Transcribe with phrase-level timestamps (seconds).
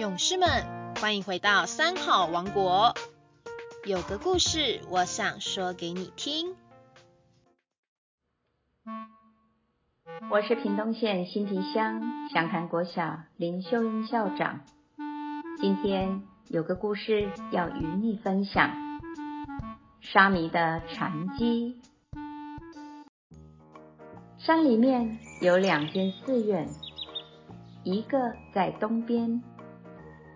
[0.00, 0.48] 勇士们，
[0.98, 2.94] 欢迎回到三好王国。
[3.84, 6.56] 有个故事，我想说给你听。
[10.30, 12.00] 我是屏东县新平乡
[12.30, 14.60] 祥潭国小林秀英校长。
[15.60, 18.70] 今天有个故事要与你分享：
[20.00, 21.78] 沙弥的禅机。
[24.38, 26.66] 山里面有两间寺院，
[27.84, 29.42] 一个在东边。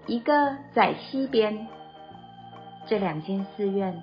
[0.06, 1.66] 一个在西边，
[2.86, 4.02] 这两间寺院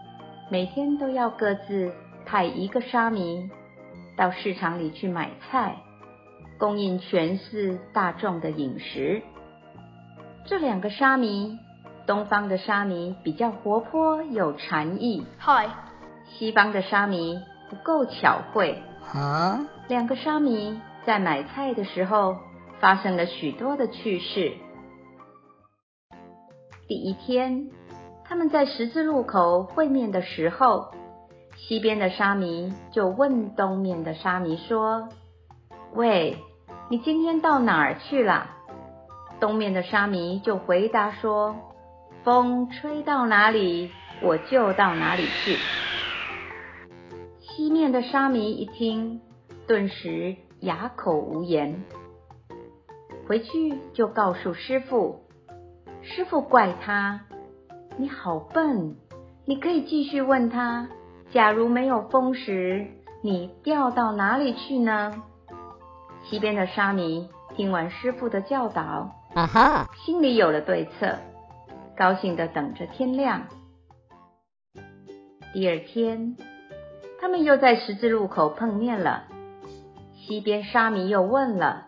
[0.49, 1.93] 每天都要各自
[2.25, 3.49] 派一个沙弥
[4.17, 5.75] 到市场里去买菜，
[6.57, 9.21] 供应全寺大众的饮食。
[10.45, 11.59] 这两个沙弥，
[12.07, 15.67] 东方的沙弥比较活泼有禅意，嗨；
[16.25, 17.39] 西方的沙弥
[17.69, 18.81] 不够巧慧，
[19.13, 19.67] 啊。
[19.87, 22.37] 两个沙弥在买菜的时候
[22.79, 24.53] 发生了许多的趣事。
[26.91, 27.69] 第一天，
[28.25, 30.91] 他们在十字路口会面的时候，
[31.55, 35.07] 西边的沙弥就问东面的沙弥说
[35.95, 36.35] ：“喂，
[36.89, 38.49] 你今天到哪儿去了？”
[39.39, 41.55] 东面的沙弥就回答说
[42.25, 43.89] ：“风吹到哪里，
[44.21, 45.55] 我就到哪里去。”
[47.39, 49.21] 西面的沙弥一听，
[49.65, 51.85] 顿时哑口无言，
[53.29, 55.20] 回去就告诉师傅。
[56.03, 57.21] 师傅怪他
[57.95, 58.95] ：“你好笨！
[59.45, 60.87] 你可以继续问他，
[61.31, 62.87] 假如没有风时，
[63.21, 65.23] 你掉到哪里去呢？”
[66.25, 71.17] 西边的沙弥听完师傅的教导，啊哈，心里有了对策，
[71.95, 73.43] 高兴的等着天亮。
[75.53, 76.35] 第二天，
[77.19, 79.25] 他们又在十字路口碰面了。
[80.15, 81.87] 西边沙弥又问了：“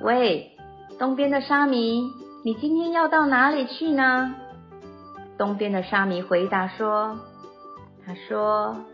[0.00, 0.56] 喂，
[0.98, 2.02] 东边的沙弥。”
[2.46, 4.36] 你今天要到哪里去呢？
[5.36, 7.18] 东边的沙弥回答说
[8.06, 8.84] ：“他说，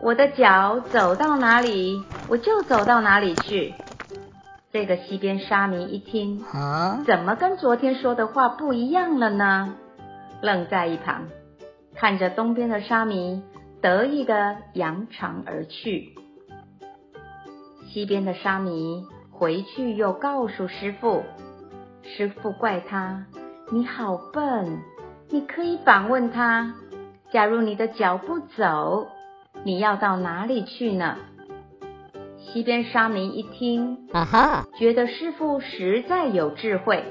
[0.00, 3.74] 我的脚走到哪里，我就走到哪里去。”
[4.70, 9.74] 这个西边沙弥一听，啊，怎么跟昨天说的话不一样了呢？
[10.40, 11.24] 愣在一旁，
[11.96, 13.42] 看着东边的沙弥
[13.82, 16.14] 得意的扬长而去。
[17.88, 21.24] 西边的沙弥回去又告诉师傅。
[22.04, 23.26] 师傅怪他
[23.72, 24.82] ：“你好笨！
[25.30, 26.74] 你可以反问他：
[27.32, 29.08] 假如你的脚不走，
[29.64, 31.16] 你要到哪里去呢？”
[32.38, 37.02] 西边沙弥一听，啊哈，觉得师傅实在有智慧。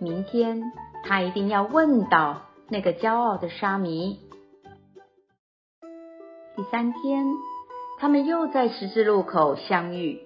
[0.00, 0.60] 明天
[1.04, 4.18] 他一定要问到那个骄傲的沙弥。
[6.56, 7.24] 第三天，
[7.98, 10.20] 他们又在十字路口相遇，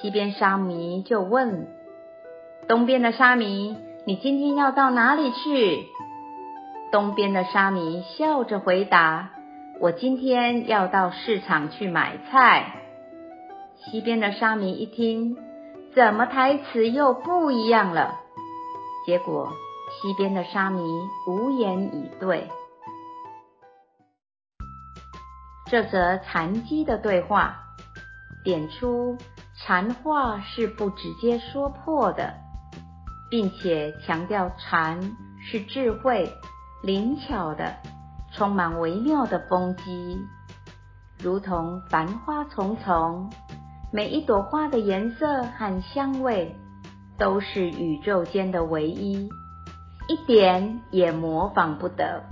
[0.00, 1.66] 西边沙弥就问。
[2.72, 5.88] 东边的沙弥，你今天要到哪里去？
[6.90, 9.28] 东边的沙弥笑着回答
[9.78, 12.80] ：“我今天要到市场去买菜。”
[13.76, 15.36] 西边的沙弥一听，
[15.94, 18.14] 怎么台词又不一样了？
[19.04, 19.52] 结果
[19.90, 20.80] 西边的沙弥
[21.28, 22.48] 无言以对。
[25.66, 27.54] 这则禅机的对话，
[28.42, 29.18] 点出
[29.58, 32.40] 禅话是不直接说破的。
[33.32, 36.30] 并且强调禅是智慧、
[36.82, 37.76] 灵巧的、
[38.30, 40.18] 充满微妙的风机，
[41.18, 43.30] 如同繁花丛丛，
[43.90, 46.54] 每一朵花的颜色和香味
[47.16, 49.26] 都是宇宙间的唯一，
[50.08, 52.22] 一点也模仿不得。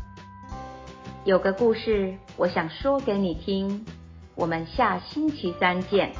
[1.24, 3.86] 有个故事，我想说给你听，
[4.34, 6.12] 我们下星期三见。